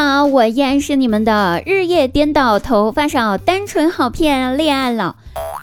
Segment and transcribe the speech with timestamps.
[0.00, 5.16] 好，我依然是你们的日夜颠倒、头发少、单纯好骗、恋爱脑、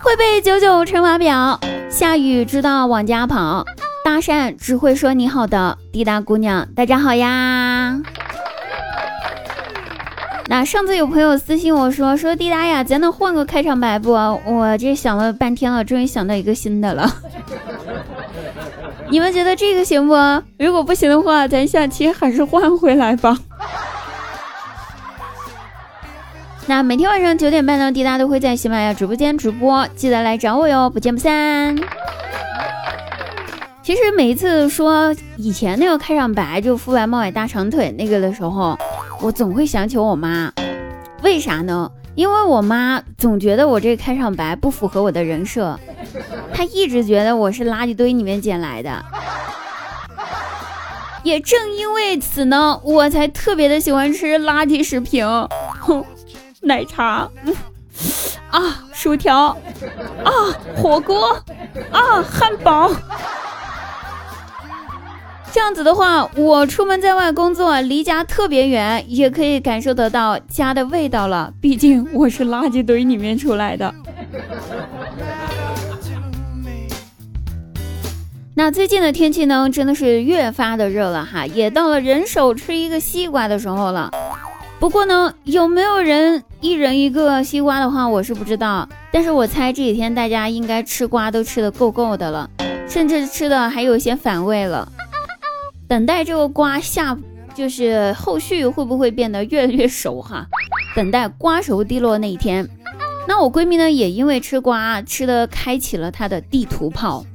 [0.04, 1.58] 会背九九乘法表、
[1.90, 3.64] 下雨知道往家跑、
[4.04, 6.68] 搭讪只会说你好的滴答姑娘。
[6.76, 8.02] 大家好呀！
[10.50, 14.12] 那上次有朋友私信我说说滴答呀，咱能换个开场白不？
[14.12, 17.10] 我这想了半天了，终于想到一个新的了。
[19.10, 20.14] 你们觉得这个行不？
[20.60, 23.38] 如果不行的话，咱下期还是换回来吧。
[26.68, 31.76] 那每天晚上九点半呢，滴答都会在喜马拉雅直播间直播，记得来找我哟，不见不散。
[33.84, 38.76] 其实每一次说以前那个开场白，就肤白貌美大长腿那个的时候，
[39.22, 40.52] 我总会想起我妈。
[41.22, 41.92] 为啥呢？
[42.16, 45.80] 因为我妈总觉得我这个开场白不符合我的人设，
[46.52, 49.06] 她一直觉得我是垃圾堆里面捡来的。
[51.24, 55.24] 也正因为此呢，我才特别的喜欢吃垃圾食品。
[55.80, 56.04] 哼。
[56.66, 57.30] 奶茶，
[58.50, 59.56] 啊，薯条，
[60.24, 60.32] 啊，
[60.76, 61.32] 火锅，
[61.92, 62.92] 啊，汉堡。
[65.54, 71.54] 这样子的话，我出门在外工作，离家特别远，也可以感受得到家的味道了。
[71.62, 73.94] 毕竟我是垃圾堆里面出来的。
[78.58, 84.10] 那最近的天气呢，真的是越发的热了哈，也到了人手吃一个西瓜的时候了。
[84.86, 88.88] 不过呢，有没有人一人一个西瓜的话，我是不知道。
[89.12, 92.48] 但是我猜这几天大家应该吃瓜都吃的够够的了，
[92.88, 94.88] 甚至吃的还有些反胃了。
[95.88, 97.18] 等待这个瓜下，
[97.56, 100.46] 就是后续会不会变得越来越熟哈？
[100.96, 102.70] 等待瓜熟蒂落那一天。
[103.28, 107.26] 那我闺蜜呢，也因为吃瓜吃的开启了她的地图炮。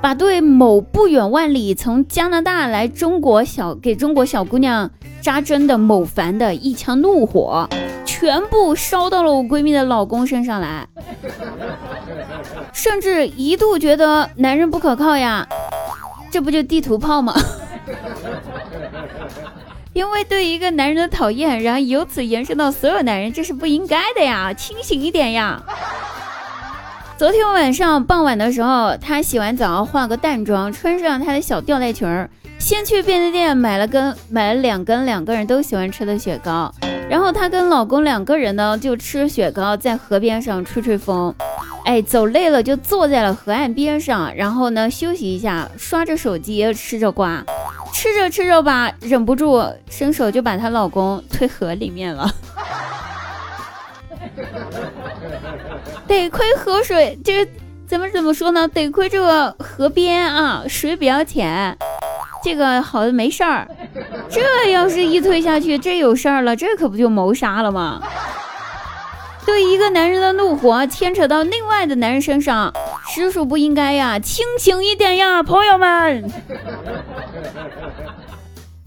[0.00, 7.68] 把对某不远万里从加拿大来中国小给中国小姑娘扎针的某凡的一腔怒火，
[8.04, 10.86] 全部烧到了我闺蜜的老公身上来，
[12.72, 15.46] 甚至一度觉得男人不可靠呀，
[16.30, 17.34] 这不就地图炮吗？
[19.92, 25.62] 因为对一个男人的讨厌，然后由此延伸到所有男人，这是不应该的呀，清醒一点呀。
[27.18, 32.28] 昨天晚上傍晚的时候，她洗完澡，化个淡妆，穿上她的小吊带裙儿，
[32.58, 36.70] 先去便利店买了根买了两根两个人都喜欢吃的雪糕，
[37.08, 41.34] 然后她跟老公两个人呢就吃雪糕，在河边上吹吹风，
[41.86, 47.42] 哎，走累了就坐在了河岸边上，然后呢休息一下，刷着手机吃着瓜，
[47.94, 52.30] 吃着吃着吧，忍不住伸手就把她老公推河里面了。
[56.06, 57.46] 得亏河水，这
[57.86, 58.68] 怎么怎么说呢？
[58.68, 61.76] 得亏这个河边啊，水比较浅，
[62.42, 63.68] 这个好的没事儿。
[64.28, 68.02] 这要是一推下去，这有事儿了，这可不就谋杀了吗？
[69.46, 72.72] 对一个男人的怒火牵扯到另外的男人身上，
[73.08, 74.18] 实属不应该呀！
[74.18, 76.28] 清醒一点呀，朋友们。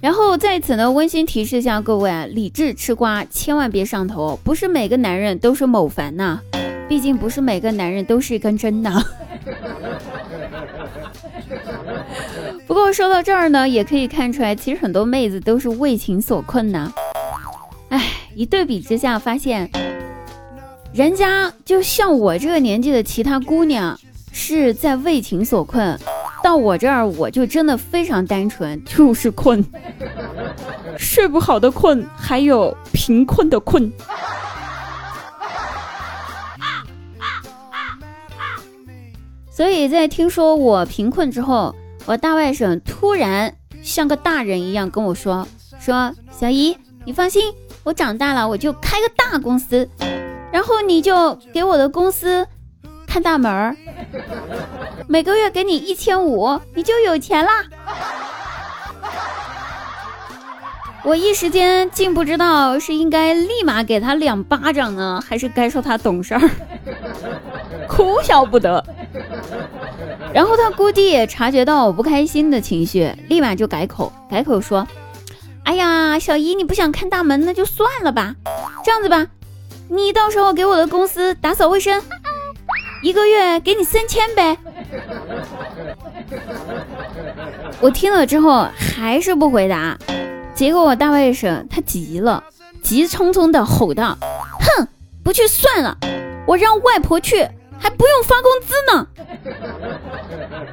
[0.02, 4.40] 然后在此呢，温馨提示一下各位啊，理智吃瓜，千万别上头。
[4.44, 6.40] 不是每个男人都是某凡呐，
[6.88, 9.04] 毕竟不是每个男人都是一根针呐。
[12.66, 16.94] 不过说到这儿呢，也可以看出来，其实很多妹子都是为情所困呐。
[17.90, 18.02] 哎，
[18.36, 19.70] 一对比之下，发现
[20.94, 24.00] 人家就像我这个年纪的其他姑娘，
[24.31, 26.00] 是在为情所困。
[26.44, 29.64] 到我这儿，我就真的非常单纯，就是困，
[30.98, 33.92] 睡不好的困，还有贫困的困。
[39.52, 45.46] 所以在听说我贫困之后，我大外甥突然像个大人一样跟我说
[45.80, 49.90] ：“说小姨，你放心，我长大了我就开个大公司，
[50.52, 52.48] 然后你就给我的公司。”
[53.06, 53.76] 看大门儿，
[55.08, 57.64] 每个月给你一千五，你就有钱啦。
[61.04, 66.42] 我一时间竟不知道是应该立马给他两巴掌呢，还是该说他懂事儿，
[67.88, 68.84] 哭笑不得。
[70.34, 74.88] 然后他估计也察觉到我不开心的情绪，立马就改口，改口说
[75.63, 78.36] ：“哎呀，小姨，你不想看大门，那就算了吧。
[78.84, 79.25] 这样子吧，
[79.88, 82.01] 你到时候给我的公司打扫卫生。”
[83.01, 84.57] 一个月给你三千呗！
[87.81, 89.97] 我听了之后还是不回答，
[90.53, 92.44] 结果我大外甥他急了，
[92.81, 94.18] 急匆匆的吼道
[94.77, 94.88] ：“哼，
[95.24, 95.97] 不去算了，
[96.45, 97.47] 我让外婆去，
[97.77, 99.07] 还不用发工资呢。”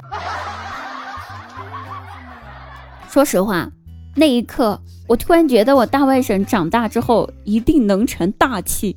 [3.08, 3.68] 说实话，
[4.14, 8.96] 那一刻我突然觉得我大外甥长大之后一定能成大器，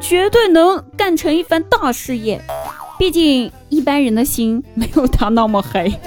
[0.00, 2.40] 绝对能干成一番大事业。
[2.98, 5.92] 毕竟一般人的心没有他那么黑。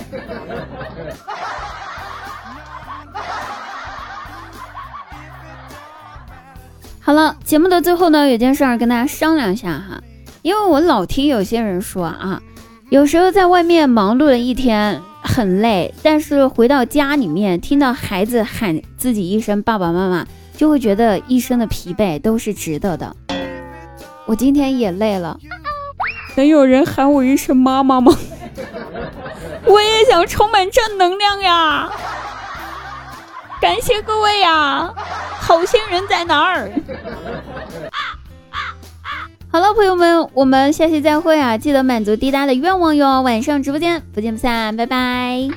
[6.99, 10.01] 好了，节目的最后呢，有件事儿跟大家商量一下哈，
[10.41, 12.41] 因为我老听有些人说啊，
[12.89, 23.15] 有时候在外面忙碌了一天很累，但是回到家里面听到孩子喊自己一声爸爸妈妈，就会觉得一身的疲惫都是值得的。
[24.27, 25.39] 我今天也累了，
[26.39, 28.17] 能有人喊我一声妈妈吗？
[29.67, 31.89] 我也想充满正能量呀！
[33.59, 34.89] 感谢各位呀！
[35.37, 36.71] 好心人在哪儿？
[39.51, 41.57] 好了，朋友们，我们下期再会啊！
[41.57, 45.49] 记得满足滴答的愿望哟，晚上直播间不见不散，拜拜。